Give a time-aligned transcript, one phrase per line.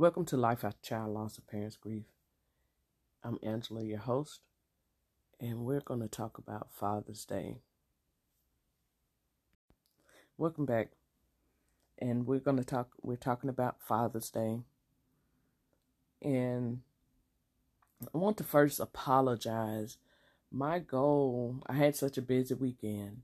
[0.00, 2.06] Welcome to Life After Child Loss of Parents Grief.
[3.22, 4.40] I'm Angela, your host,
[5.38, 7.58] and we're going to talk about Father's Day.
[10.38, 10.92] Welcome back.
[11.98, 14.60] And we're going to talk we're talking about Father's Day.
[16.22, 16.80] And
[18.02, 19.98] I want to first apologize.
[20.50, 23.20] My goal, I had such a busy weekend,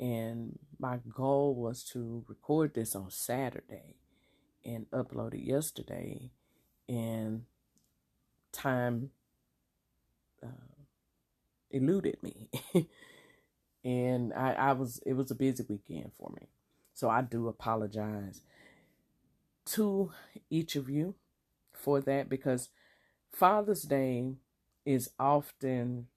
[0.00, 3.96] and my goal was to record this on Saturday
[4.64, 6.30] and uploaded yesterday,
[6.88, 7.44] and
[8.52, 9.10] time
[10.42, 10.48] uh,
[11.70, 12.50] eluded me.
[13.84, 16.48] and I, I was it was a busy weekend for me.
[16.94, 18.42] So I do apologize
[19.66, 20.12] to
[20.50, 21.14] each of you
[21.72, 22.68] for that because
[23.32, 24.34] Father's Day
[24.84, 26.08] is often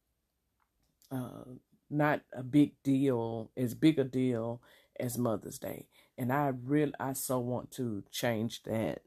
[1.12, 1.44] uh,
[1.90, 4.62] not a big deal, as big a deal
[5.00, 5.88] as Mother's Day.
[6.18, 9.02] And I really, I so want to change that,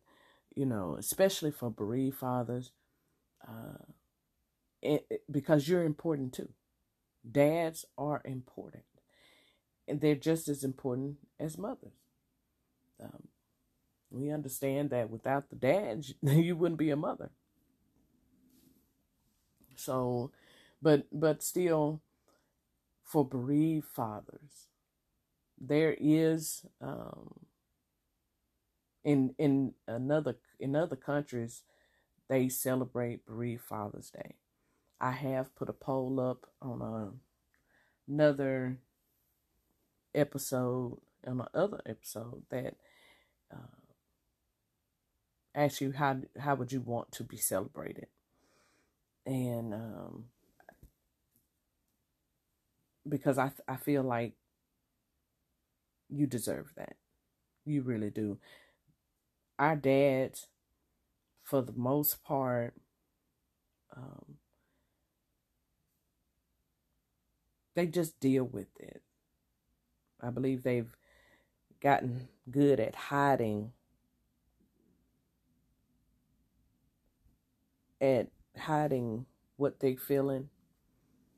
[0.54, 2.72] you know, especially for bereaved fathers,
[3.46, 3.84] uh,
[4.82, 6.50] it, it, because you're important too.
[7.28, 8.84] Dads are important,
[9.88, 11.92] and they're just as important as mothers.
[13.02, 13.28] Um,
[14.10, 17.30] we understand that without the dads, you wouldn't be a mother.
[19.76, 20.30] So,
[20.80, 22.00] but but still,
[23.02, 24.68] for bereaved fathers,
[25.60, 27.46] there is um,
[29.04, 31.62] in in another in other countries
[32.28, 34.36] they celebrate bereaved Father's Day.
[35.00, 37.12] I have put a poll up on a,
[38.08, 38.78] another
[40.14, 42.74] episode, on another episode that
[43.52, 43.56] uh,
[45.54, 48.06] asks you how how would you want to be celebrated,
[49.26, 50.24] and um,
[53.08, 54.34] because I I feel like
[56.08, 56.96] you deserve that,
[57.64, 58.38] you really do.
[59.58, 60.48] Our dads,
[61.42, 62.74] for the most part,
[63.96, 64.36] um,
[67.74, 69.02] they just deal with it.
[70.20, 70.94] I believe they've
[71.80, 73.72] gotten good at hiding
[78.00, 78.28] at
[78.58, 80.48] hiding what they're feeling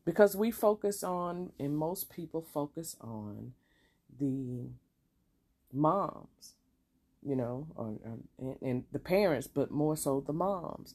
[0.05, 3.53] because we focus on and most people focus on
[4.19, 4.69] the
[5.73, 6.55] moms
[7.23, 10.95] you know or, or and, and the parents but more so the moms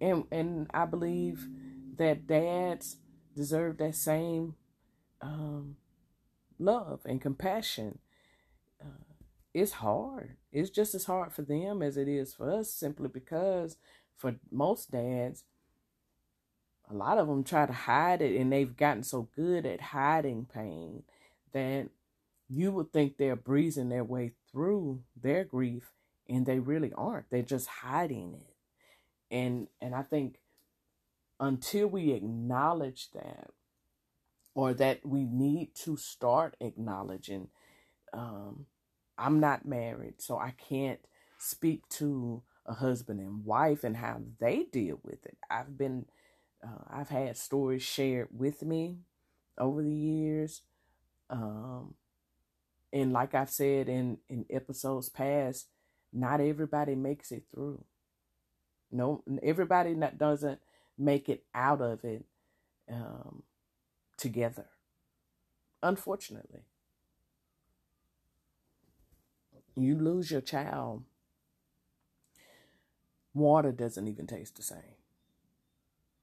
[0.00, 1.48] and and i believe
[1.96, 2.96] that dads
[3.36, 4.54] deserve that same
[5.20, 5.76] um,
[6.58, 7.98] love and compassion.
[8.80, 9.14] Uh,
[9.52, 10.36] it's hard.
[10.52, 13.76] It's just as hard for them as it is for us, simply because
[14.16, 15.44] for most dads,
[16.90, 20.46] a lot of them try to hide it and they've gotten so good at hiding
[20.52, 21.02] pain
[21.52, 21.88] that
[22.48, 25.92] you would think they're breezing their way through their grief
[26.28, 27.30] and they really aren't.
[27.30, 28.54] They're just hiding it.
[29.34, 30.38] And and I think
[31.40, 33.50] until we acknowledge that
[34.54, 37.48] or that we need to start acknowledging.
[38.12, 38.66] Um,
[39.18, 41.00] I'm not married, so I can't
[41.38, 45.36] speak to a husband and wife and how they deal with it.
[45.50, 46.06] I've been,
[46.62, 48.98] uh, I've had stories shared with me
[49.58, 50.62] over the years.
[51.30, 51.94] Um,
[52.94, 55.68] and like I've said in, in episodes past,
[56.14, 57.84] not everybody makes it through.
[58.90, 60.60] No, everybody that doesn't
[60.96, 62.24] make it out of it.
[62.90, 63.42] Um,
[64.16, 64.66] together.
[65.82, 66.62] Unfortunately,
[69.76, 71.04] you lose your child,
[73.34, 74.96] water doesn't even taste the same.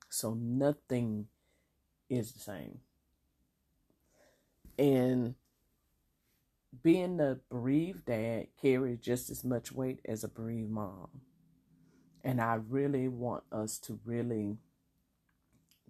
[0.09, 1.28] So nothing
[2.09, 2.80] is the same.
[4.80, 5.36] And
[6.84, 11.09] being a bereaved dad carries just as much weight as a bereaved mom.
[12.24, 14.58] And I really want us to really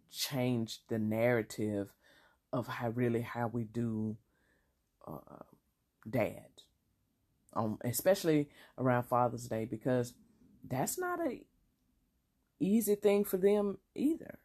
[0.10, 1.90] change the narrative
[2.52, 4.18] of how really how we do
[5.08, 5.44] uh,
[6.10, 6.50] dad,
[7.54, 10.14] um, especially around Father's Day because
[10.68, 11.42] that's not a
[12.60, 14.40] easy thing for them either.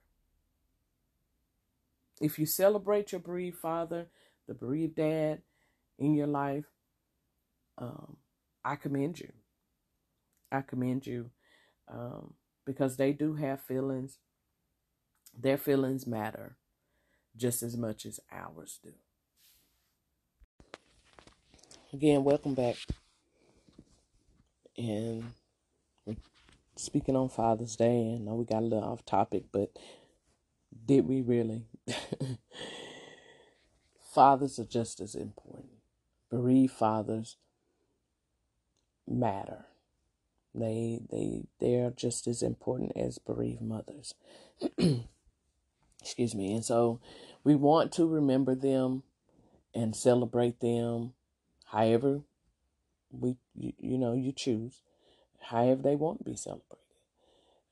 [2.20, 4.06] If you celebrate your bereaved father,
[4.46, 5.42] the bereaved dad
[5.98, 6.64] in your life,
[7.78, 8.16] um,
[8.64, 9.32] I commend you.
[10.50, 11.30] I commend you
[11.88, 12.34] um,
[12.64, 14.18] because they do have feelings
[15.38, 16.56] their feelings matter
[17.36, 18.92] just as much as ours do.
[21.92, 22.76] Again, welcome back.
[24.78, 25.24] And
[26.76, 29.70] speaking on Father's Day, I know we got a little off topic, but
[30.86, 31.66] did we really?
[34.14, 35.75] fathers are just as important.
[36.30, 37.36] Bereaved fathers
[39.08, 39.66] matter
[40.54, 44.14] They they they are just as important as bereaved mothers.
[46.00, 46.52] Excuse me.
[46.54, 47.00] And so
[47.44, 49.02] we want to remember them
[49.74, 51.12] and celebrate them
[51.66, 52.22] however
[53.10, 54.82] we you, you know you choose
[55.40, 56.78] however they want to be celebrated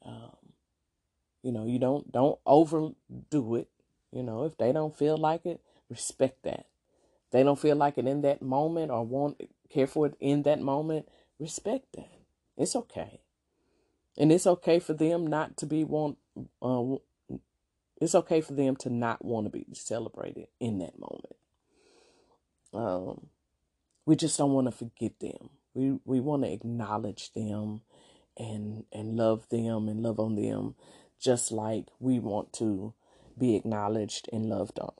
[0.04, 0.36] um,
[1.42, 3.68] you know you don't don't overdo it
[4.12, 5.60] you know if they don't feel like it
[5.90, 6.66] respect that
[7.34, 9.38] they don't feel like it in that moment or want
[9.70, 11.06] care for it in that moment
[11.38, 12.08] respect that
[12.56, 13.20] it's okay
[14.16, 16.16] and it's okay for them not to be want
[16.62, 16.94] uh,
[18.00, 21.36] it's okay for them to not want to be celebrated in that moment
[22.72, 23.28] um,
[24.06, 25.50] we just don't want to forget them.
[25.72, 27.82] We we want to acknowledge them
[28.36, 30.74] and and love them and love on them
[31.20, 32.92] just like we want to
[33.38, 34.92] be acknowledged and loved on.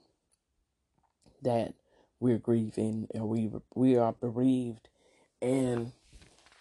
[1.43, 1.75] That
[2.25, 4.89] we're grieving and we we are bereaved
[5.43, 5.93] and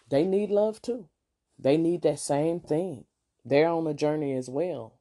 [0.10, 1.07] they need love too.
[1.57, 3.06] They need that same thing.
[3.45, 4.95] They're on a journey as well.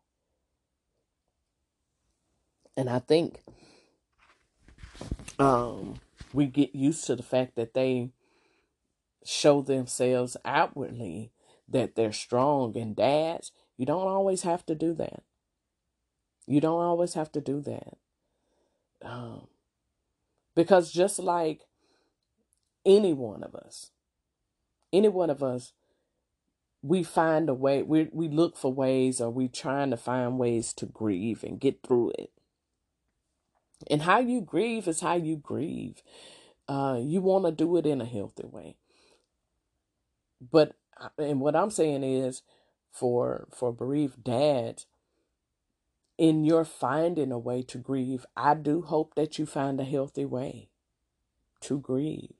[2.76, 3.40] And I think
[5.40, 5.96] um
[6.32, 8.10] we get used to the fact that they
[9.24, 11.32] show themselves outwardly
[11.68, 15.22] that they're strong and dads you don't always have to do that
[16.46, 17.96] you don't always have to do that
[19.02, 19.46] um,
[20.54, 21.62] because just like
[22.86, 23.90] any one of us
[24.92, 25.72] any one of us
[26.82, 30.72] we find a way we we look for ways or we trying to find ways
[30.72, 32.30] to grieve and get through it
[33.90, 36.02] and how you grieve is how you grieve.
[36.68, 38.76] Uh, you want to do it in a healthy way.
[40.40, 42.42] But uh, and what I'm saying is,
[42.92, 44.86] for for bereaved dads,
[46.22, 50.24] in your finding a way to grieve, I do hope that you find a healthy
[50.24, 50.68] way
[51.62, 52.34] to grieve.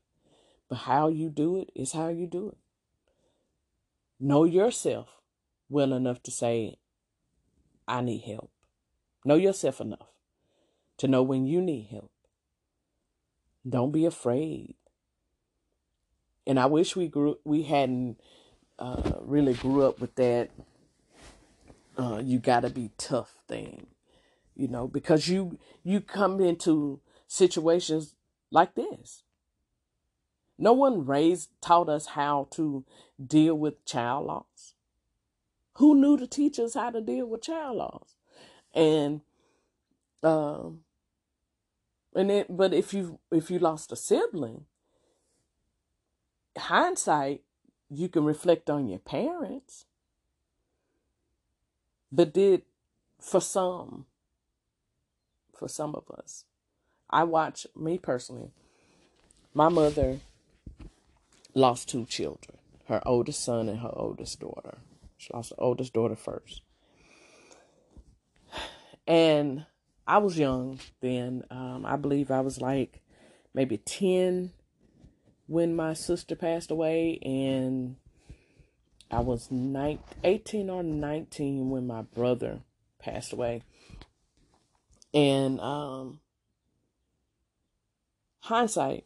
[0.69, 2.59] But how you do it is how you do it.
[4.21, 5.09] Know yourself
[5.69, 6.77] well enough to say,
[7.89, 8.53] I need help.
[9.25, 10.13] Know yourself enough
[10.99, 12.13] to know when you need help.
[13.69, 14.77] Don't be afraid.
[16.47, 18.21] And I wish we grew we hadn't
[18.79, 20.51] uh, really grew up with that.
[21.99, 23.87] Uh, you got to be tough thing,
[24.55, 28.15] you know, because you you come into situations
[28.51, 29.25] like this.
[30.59, 32.85] No one raised taught us how to
[33.25, 34.75] deal with child loss.
[35.75, 38.17] Who knew to teach us how to deal with child loss?
[38.75, 39.23] And
[40.23, 40.81] um,
[42.15, 44.67] and it, but if you if you lost a sibling,
[46.57, 47.43] hindsight,
[47.91, 49.87] you can reflect on your parents.
[52.13, 52.63] But did
[53.19, 54.05] for some,
[55.57, 56.45] for some of us,
[57.09, 58.51] I watch me personally.
[59.55, 60.21] My mother
[61.55, 64.79] lost two children, her oldest son and her oldest daughter.
[65.17, 66.61] She lost the oldest daughter first.
[69.07, 69.67] And
[70.07, 71.45] I was young then.
[71.51, 73.01] Um, I believe I was like
[73.55, 74.53] maybe 10
[75.47, 77.97] when my sister passed away, and
[79.13, 82.61] I was 19, 18 or 19 when my brother
[82.99, 83.63] passed away.
[85.13, 86.21] And um,
[88.41, 89.05] hindsight,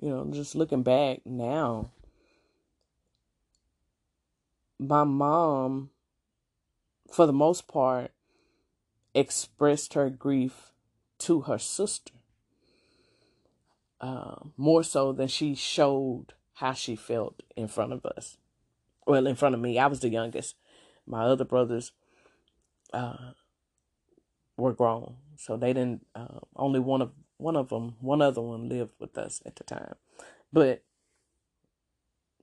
[0.00, 1.90] you know, just looking back now,
[4.78, 5.90] my mom,
[7.12, 8.12] for the most part,
[9.14, 10.72] expressed her grief
[11.18, 12.14] to her sister
[14.00, 18.38] uh, more so than she showed how she felt in front of us.
[19.06, 20.56] Well, in front of me, I was the youngest.
[21.06, 21.92] My other brothers
[22.92, 23.32] uh,
[24.56, 26.06] were grown, so they didn't.
[26.14, 29.64] Uh, only one of one of them, one other one lived with us at the
[29.64, 29.96] time,
[30.52, 30.82] but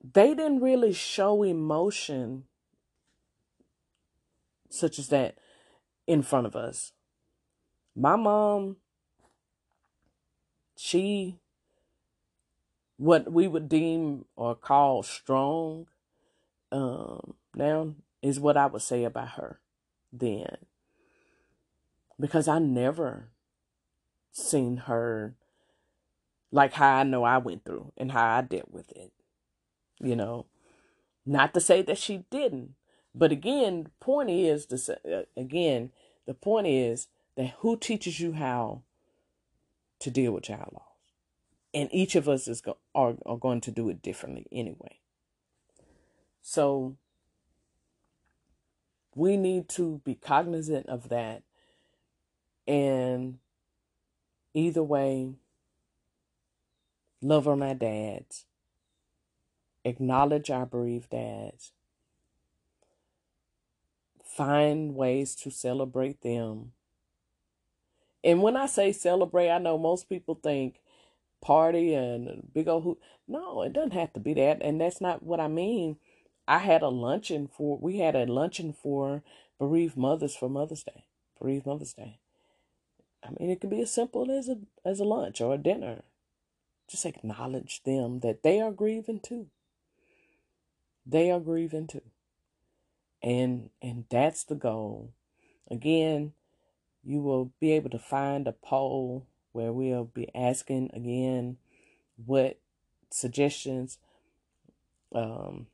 [0.03, 2.45] they didn't really show emotion
[4.69, 5.37] such as that
[6.07, 6.93] in front of us.
[7.95, 8.77] My mom,
[10.77, 11.39] she,
[12.97, 15.87] what we would deem or call strong,
[16.71, 19.59] um, now is what I would say about her
[20.11, 20.57] then.
[22.19, 23.29] Because I never
[24.31, 25.35] seen her
[26.51, 29.11] like how I know I went through and how I dealt with it.
[29.99, 30.47] You know,
[31.25, 32.75] not to say that she didn't,
[33.13, 35.91] but again, the point is to say, uh, again,
[36.25, 38.83] the point is that who teaches you how
[39.99, 40.83] to deal with child loss?
[41.73, 45.00] And each of us is go- are, are going to do it differently anyway.
[46.41, 46.97] So
[49.15, 51.43] we need to be cognizant of that.
[52.67, 53.39] And
[54.53, 55.35] either way,
[57.21, 58.45] love our dads
[59.83, 61.71] acknowledge our bereaved dads,
[64.23, 66.73] find ways to celebrate them.
[68.23, 70.79] And when I say celebrate, I know most people think
[71.41, 73.01] party and big old hoop.
[73.27, 74.61] No, it doesn't have to be that.
[74.61, 75.97] And that's not what I mean.
[76.51, 79.23] I had a luncheon for, we had a luncheon for
[79.57, 81.05] bereaved mothers for Mother's Day,
[81.39, 82.19] bereaved Mother's Day.
[83.23, 86.01] I mean, it could be as simple as a as a lunch or a dinner.
[86.89, 89.47] Just acknowledge them that they are grieving too.
[91.05, 92.01] They are grieving too.
[93.23, 95.13] And and that's the goal.
[95.69, 96.33] Again,
[97.01, 101.59] you will be able to find a poll where we'll be asking again
[102.25, 102.59] what
[103.09, 103.99] suggestions
[105.15, 105.67] um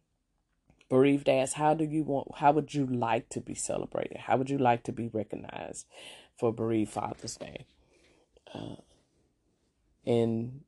[0.90, 4.18] bereaved ask how do you want how would you like to be celebrated?
[4.18, 5.86] How would you like to be recognized
[6.38, 7.66] for bereaved father's day?
[8.54, 8.76] Uh,
[10.06, 10.62] and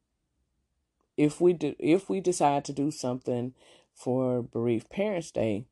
[1.15, 3.53] if we do if we decide to do something
[3.93, 5.65] for bereaved parents day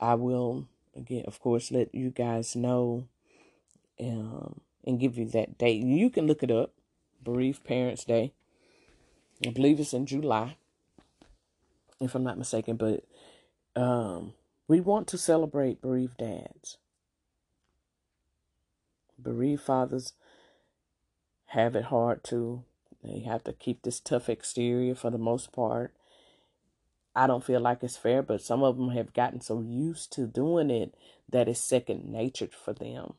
[0.00, 3.06] i will again of course let you guys know
[4.00, 5.82] um, and give you that date.
[5.82, 6.72] You can look it up
[7.22, 8.32] bereaved parents day.
[9.46, 10.56] I believe it's in july
[12.00, 13.04] if i'm not mistaken but
[13.76, 14.34] um,
[14.68, 16.78] we want to celebrate bereaved dads.
[19.20, 20.14] Bereaved fathers
[21.46, 22.64] have it hard too.
[23.02, 25.92] They have to keep this tough exterior for the most part.
[27.14, 30.26] I don't feel like it's fair, but some of them have gotten so used to
[30.26, 30.94] doing it
[31.28, 33.14] that it's second nature for them.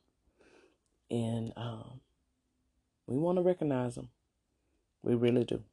[1.10, 2.00] And um,
[3.06, 4.10] we want to recognize them.
[5.04, 5.64] We really do.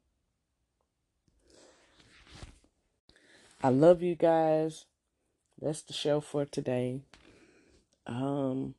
[3.61, 4.85] I love you guys.
[5.61, 7.01] That's the show for today.
[8.07, 8.75] Um,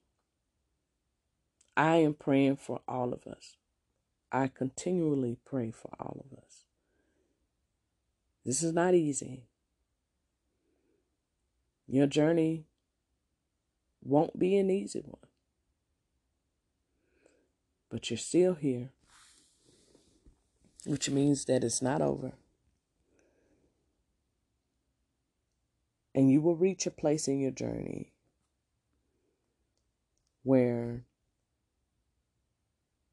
[1.77, 3.57] I am praying for all of us.
[4.33, 6.65] I continually pray for all of us.
[8.45, 9.43] This is not easy.
[11.87, 12.65] Your journey
[14.03, 15.21] won't be an easy one.
[17.91, 18.91] But you're still here,
[20.87, 22.33] which means that it's not over.
[26.14, 28.12] And you will reach a place in your journey
[30.43, 31.05] where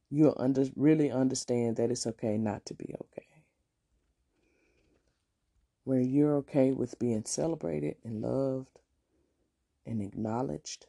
[0.10, 3.28] you'll under, really understand that it's okay not to be okay.
[5.84, 8.80] Where you're okay with being celebrated and loved
[9.86, 10.88] and acknowledged.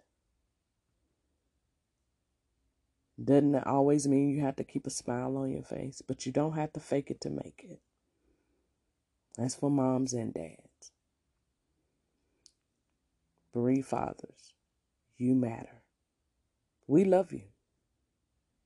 [3.23, 6.53] Doesn't always mean you have to keep a smile on your face, but you don't
[6.53, 7.81] have to fake it to make it.
[9.37, 10.93] That's for moms and dads
[13.59, 14.53] bereaved fathers,
[15.17, 15.83] you matter.
[16.87, 17.43] We love you.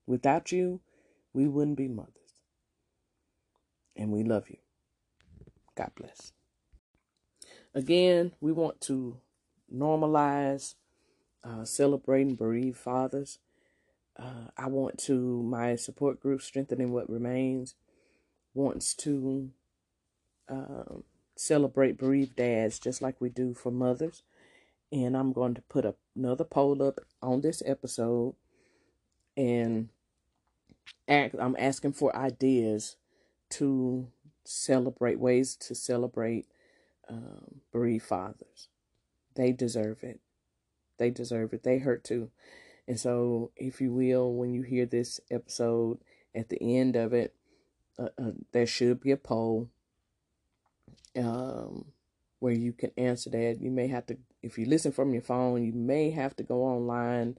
[0.07, 0.81] Without you,
[1.33, 2.43] we wouldn't be mothers.
[3.97, 4.59] And we love you.
[5.75, 6.33] God bless.
[7.75, 9.17] Again, we want to
[9.75, 10.75] normalize
[11.43, 13.39] uh, celebrating bereaved fathers.
[14.19, 17.77] Uh, I want to, my support group, Strengthening What Remains,
[18.53, 19.53] wants to
[20.51, 24.23] um, celebrate bereaved dads just like we do for mothers
[24.93, 28.35] and I'm going to put another poll up on this episode
[29.37, 29.89] and
[31.09, 32.97] act, I'm asking for ideas
[33.51, 34.09] to
[34.45, 36.47] celebrate ways to celebrate
[37.09, 38.69] um, bereaved fathers.
[39.35, 40.21] They deserve it.
[40.99, 41.63] They deserve it.
[41.63, 42.31] They hurt too.
[42.87, 45.99] And so, if you will, when you hear this episode,
[46.35, 47.35] at the end of it,
[47.99, 49.71] uh, uh, there should be a poll.
[51.17, 51.93] Um,
[52.43, 53.59] where you can answer that.
[53.61, 56.63] You may have to, if you listen from your phone, you may have to go
[56.63, 57.39] online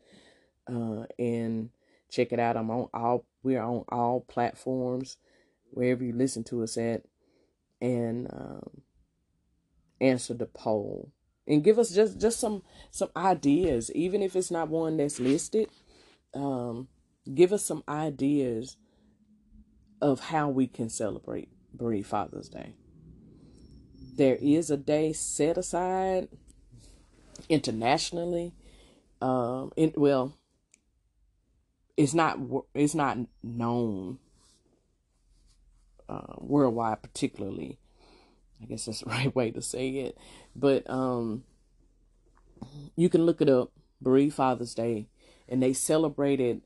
[0.67, 1.69] uh, and
[2.09, 2.57] check it out.
[2.57, 5.17] I'm on all, we're on all platforms,
[5.71, 7.03] wherever you listen to us at,
[7.81, 8.81] and um,
[9.99, 11.11] answer the poll
[11.45, 15.69] and give us just just some some ideas, even if it's not one that's listed.
[16.33, 16.87] Um,
[17.33, 18.77] give us some ideas
[20.01, 22.75] of how we can celebrate Bereaved Father's Day
[24.15, 26.27] there is a day set aside
[27.49, 28.53] internationally.
[29.21, 30.33] Um, in, well,
[31.95, 32.39] it's not
[32.73, 34.19] it's not known
[36.09, 37.79] uh, worldwide, particularly.
[38.61, 40.17] I guess that's the right way to say it,
[40.55, 41.43] but um,
[42.95, 43.71] you can look it up.
[44.01, 45.07] Bereaved Father's Day,
[45.47, 46.61] and they celebrate it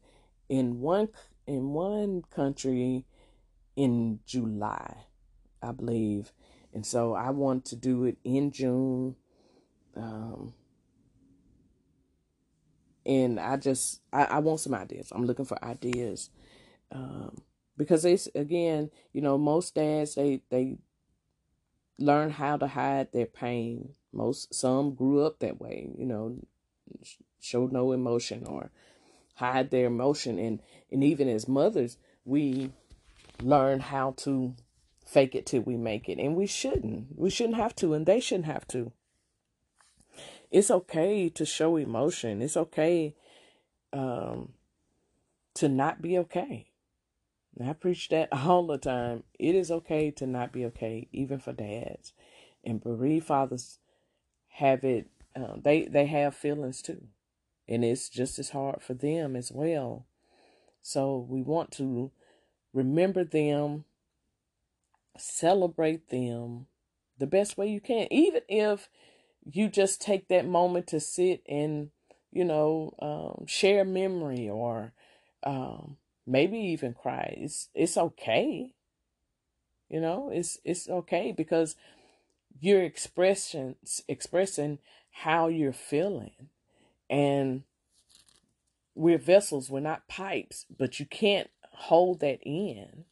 [0.50, 1.10] in one
[1.46, 3.06] in one country
[3.76, 5.06] in July,
[5.62, 6.32] I believe,
[6.74, 9.16] and so I want to do it in June.
[9.98, 10.54] Um,
[13.06, 15.12] and I just, I, I want some ideas.
[15.12, 16.30] I'm looking for ideas.
[16.92, 17.42] Um,
[17.78, 20.78] because it's, again, you know, most dads, they, they,
[22.00, 23.94] learn how to hide their pain.
[24.14, 26.38] Most some grew up that way, you know,
[27.40, 28.72] show no emotion or
[29.36, 30.62] hide their emotion and
[30.92, 32.72] and even as mothers, we
[33.42, 34.56] learn how to
[35.06, 37.08] fake it till we make it and we shouldn't.
[37.18, 38.92] We shouldn't have to and they shouldn't have to.
[40.52, 42.42] It's okay to show emotion.
[42.42, 43.16] It's okay
[43.94, 44.54] um
[45.56, 46.68] to not be okay.
[47.58, 49.24] And I preach that all the time.
[49.40, 52.14] It is okay to not be okay, even for dads.
[52.64, 53.80] And bereaved fathers
[54.50, 57.08] have it, uh, they, they have feelings too.
[57.68, 60.06] And it's just as hard for them as well.
[60.82, 62.12] So we want to
[62.74, 63.86] remember them,
[65.18, 66.68] celebrate them
[67.18, 68.90] the best way you can, even if
[69.52, 71.90] you just take that moment to sit and,
[72.32, 74.94] you know, um, share memory or
[75.44, 77.36] um, maybe even cry.
[77.38, 78.74] It's it's okay.
[79.90, 81.76] You know, it's it's okay because
[82.60, 83.76] you're expressing
[84.08, 84.80] expressing
[85.12, 86.50] how you're feeling.
[87.10, 87.64] And
[88.96, 93.06] we're vessels, we're not pipes, but you can't hold that in.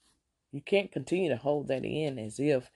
[0.52, 2.70] You can't continue to hold that in as if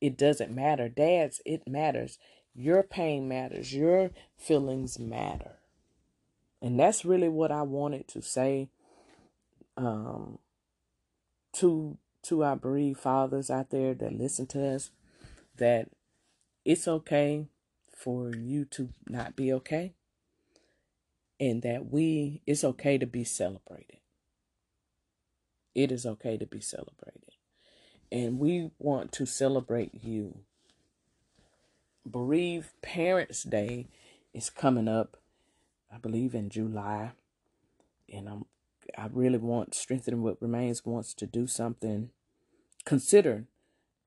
[0.00, 0.88] it doesn't matter.
[0.88, 2.18] Dads, it matters.
[2.58, 3.72] Your pain matters.
[3.72, 5.52] Your feelings matter.
[6.60, 8.68] And that's really what I wanted to say
[9.76, 10.40] um,
[11.54, 14.90] to to our bereaved fathers out there that listen to us
[15.56, 15.88] that
[16.64, 17.46] it's okay
[17.96, 19.94] for you to not be okay
[21.38, 23.98] and that we it's okay to be celebrated
[25.76, 27.34] it is okay to be celebrated
[28.10, 30.40] and we want to celebrate you
[32.12, 33.86] bereaved parents day
[34.34, 35.16] is coming up
[35.92, 37.12] i believe in july
[38.12, 38.44] and i'm
[38.96, 42.10] I really want strengthening what remains wants to do something.
[42.84, 43.44] Consider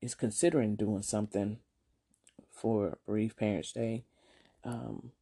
[0.00, 1.58] is considering doing something
[2.50, 4.04] for Bereaved Parents Day.
[4.64, 5.12] Um,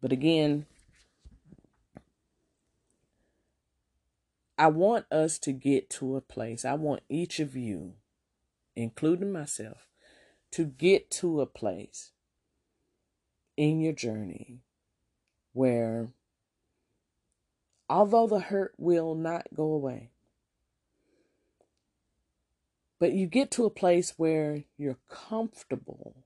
[0.00, 0.66] but again,
[4.56, 6.64] I want us to get to a place.
[6.64, 7.94] I want each of you,
[8.76, 9.88] including myself,
[10.52, 12.11] to get to a place
[13.62, 14.58] in your journey
[15.52, 16.08] where
[17.88, 20.10] although the hurt will not go away.
[22.98, 26.24] But you get to a place where you're comfortable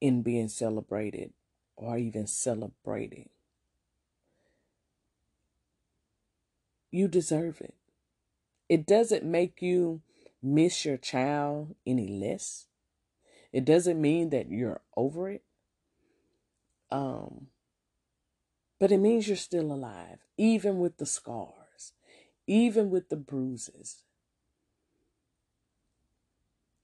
[0.00, 1.32] in being celebrated
[1.74, 3.30] or even celebrating.
[6.92, 7.74] You deserve it.
[8.68, 10.02] It doesn't make you
[10.40, 12.66] miss your child any less.
[13.54, 15.44] It doesn't mean that you're over it.
[16.90, 17.46] Um,
[18.80, 21.92] but it means you're still alive, even with the scars,
[22.48, 24.02] even with the bruises.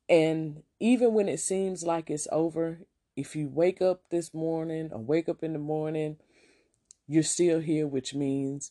[0.09, 2.83] And even when it seems like it's over,
[3.17, 6.19] if you wake up this morning or wake up in the morning,
[7.09, 8.71] you're still here, which means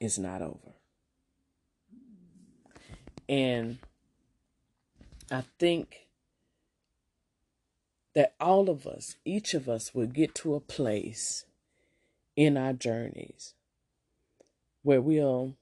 [0.00, 0.74] it's not over.
[3.28, 3.78] And
[5.30, 6.05] I think
[8.16, 11.44] that all of us, each of us, will get to a place
[12.34, 13.52] in our journeys
[14.82, 15.54] where we'll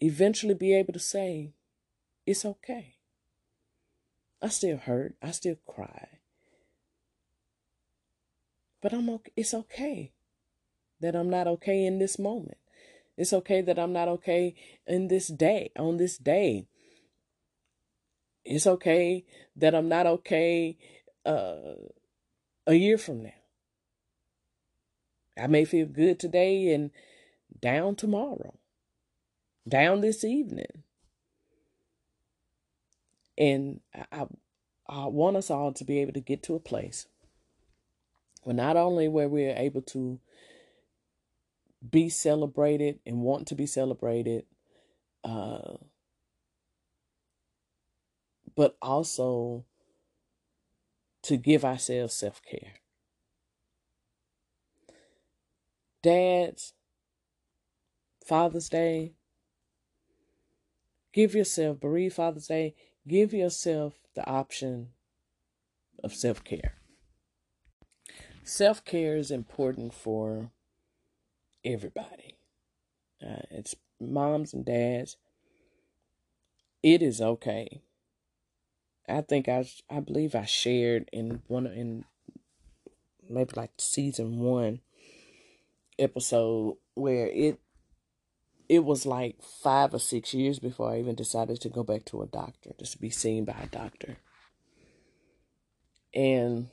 [0.00, 1.52] eventually be able to say,
[2.24, 2.94] it's okay.
[4.40, 5.14] I still hurt.
[5.22, 6.08] I still cry.
[8.80, 9.32] But I'm okay.
[9.36, 10.12] It's okay
[11.00, 12.56] that I'm not okay in this moment.
[13.18, 14.54] It's okay that I'm not okay
[14.86, 16.66] in this day, on this day.
[18.42, 19.24] It's okay
[19.56, 20.78] that I'm not okay
[21.24, 21.74] uh,
[22.66, 23.30] a year from now.
[25.38, 26.90] I may feel good today and
[27.60, 28.54] down tomorrow,
[29.68, 30.84] down this evening.
[33.36, 33.80] And
[34.12, 34.26] I,
[34.88, 37.06] I want us all to be able to get to a place
[38.44, 40.20] where not only where we're able to
[41.90, 44.44] be celebrated and want to be celebrated,
[45.24, 45.78] uh,
[48.54, 49.64] but also
[51.24, 52.74] to give ourselves self care.
[56.02, 56.74] Dads,
[58.24, 59.14] Father's Day,
[61.12, 62.74] give yourself, bereaved Father's Day,
[63.08, 64.90] give yourself the option
[66.02, 66.74] of self care.
[68.42, 70.50] Self care is important for
[71.64, 72.36] everybody.
[73.26, 75.16] Uh, it's moms and dads.
[76.82, 77.80] It is okay.
[79.08, 82.04] I think I I believe I shared in one in
[83.28, 84.80] maybe like season one
[85.98, 87.60] episode where it
[88.68, 92.22] it was like five or six years before I even decided to go back to
[92.22, 94.16] a doctor, just to be seen by a doctor.
[96.14, 96.68] And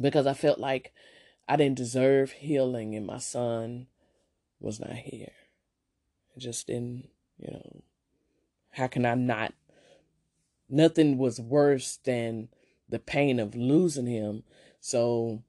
[0.00, 0.92] because I felt like
[1.48, 3.88] I didn't deserve healing and my son
[4.60, 5.32] was not here.
[6.36, 7.08] I just didn't,
[7.38, 7.82] you know,
[8.70, 9.54] how can I not?
[10.68, 12.48] Nothing was worse than
[12.88, 14.42] the pain of losing him.
[14.80, 15.42] So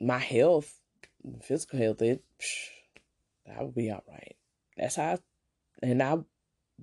[0.00, 0.80] my health,
[1.42, 2.22] physical health, it,
[3.46, 4.36] I would be all right.
[4.76, 5.18] That's how, I,
[5.82, 6.18] and I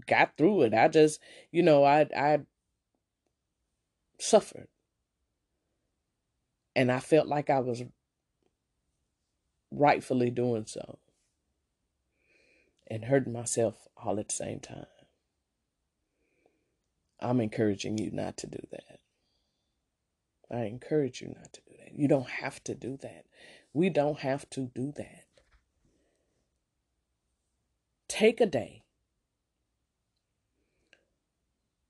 [0.08, 0.74] got through it.
[0.74, 1.20] I just,
[1.52, 2.40] you know, I, I
[4.20, 4.68] suffered.
[6.76, 7.84] And I felt like I was
[9.72, 10.98] rightfully doing so
[12.88, 14.86] and hurting myself all at the same time.
[17.24, 19.00] I'm encouraging you not to do that.
[20.52, 21.98] I encourage you not to do that.
[21.98, 23.26] You don't have to do that.
[23.74, 25.26] We don't have to do that.
[28.08, 28.84] Take a day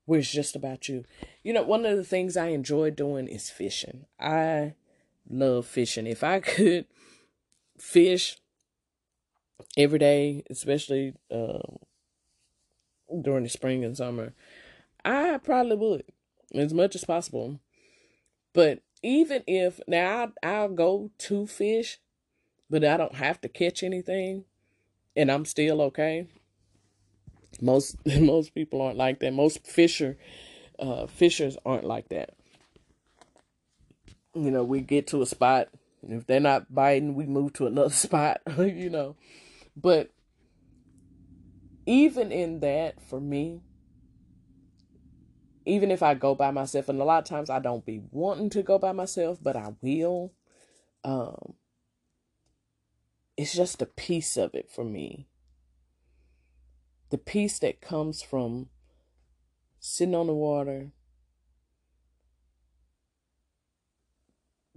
[0.06, 1.04] where it's just about you.
[1.42, 4.06] You know, one of the things I enjoy doing is fishing.
[4.20, 4.74] I
[5.28, 6.06] love fishing.
[6.06, 6.86] If I could
[7.78, 8.38] fish
[9.76, 11.58] every day, especially uh,
[13.20, 14.32] during the spring and summer,
[15.04, 16.04] I probably would
[16.54, 17.60] as much as possible.
[18.52, 21.98] But even if now I, I'll go to fish,
[22.70, 24.44] but I don't have to catch anything,
[25.16, 26.28] and I'm still okay.
[27.60, 29.32] Most most people aren't like that.
[29.32, 30.16] Most fisher
[30.78, 32.34] uh, fishers aren't like that.
[34.34, 35.68] You know, we get to a spot
[36.04, 39.16] and if they're not biting, we move to another spot, you know.
[39.76, 40.10] But
[41.86, 43.60] even in that, for me,
[45.66, 48.50] even if I go by myself, and a lot of times I don't be wanting
[48.50, 50.32] to go by myself, but I will.
[51.02, 51.54] Um,
[53.36, 55.28] it's just a peace of it for me.
[57.10, 58.68] The peace that comes from
[59.80, 60.90] sitting on the water,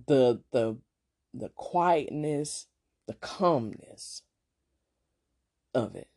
[0.08, 0.78] the the
[1.34, 2.67] the quietness,
[3.08, 4.23] the calmness
[5.73, 6.10] of it.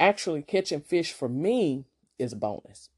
[0.00, 1.84] Actually, catching fish for me
[2.18, 2.88] is a bonus.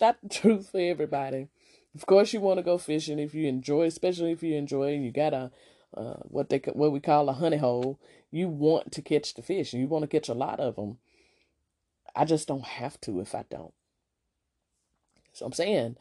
[0.00, 1.48] Not the truth for everybody.
[1.94, 4.94] Of course, you want to go fishing if you enjoy, especially if you enjoy.
[4.94, 5.50] And you got a
[5.96, 8.00] uh, what they what we call a honey hole.
[8.30, 10.98] You want to catch the fish, and you want to catch a lot of them.
[12.16, 13.72] I just don't have to if I don't.
[15.32, 15.96] So I'm saying,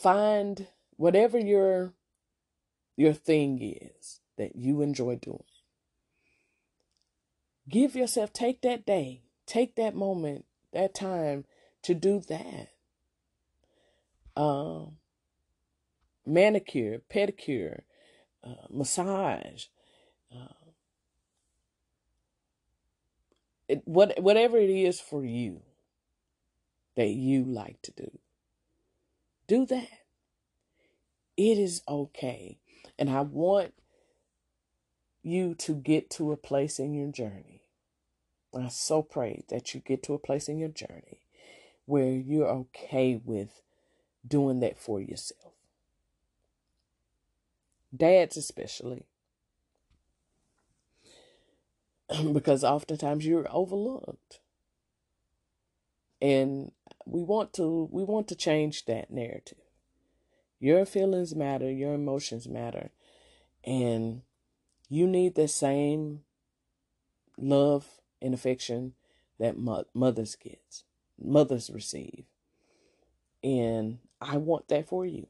[0.00, 1.92] find whatever your
[2.96, 5.44] your thing is that you enjoy doing
[7.68, 11.44] give yourself take that day take that moment that time
[11.82, 12.68] to do that
[14.36, 14.96] um
[16.26, 17.82] manicure pedicure
[18.44, 19.64] uh, massage
[20.34, 20.70] uh,
[23.68, 25.62] it, what whatever it is for you
[26.96, 28.18] that you like to do
[29.46, 29.88] do that
[31.38, 32.58] it is okay.
[32.98, 33.72] And I want
[35.22, 37.62] you to get to a place in your journey.
[38.54, 41.20] I so pray that you get to a place in your journey
[41.84, 43.62] where you're okay with
[44.26, 45.54] doing that for yourself.
[47.94, 49.06] Dads, especially.
[52.32, 54.40] because oftentimes you're overlooked.
[56.20, 56.72] And
[57.06, 59.58] we want to we want to change that narrative.
[60.58, 62.90] Your feelings matter, your emotions matter.
[63.64, 64.22] And
[64.88, 66.20] you need the same
[67.36, 68.94] love and affection
[69.38, 69.56] that
[69.94, 70.82] mothers get,
[71.20, 72.24] mothers receive.
[73.42, 75.28] And I want that for you.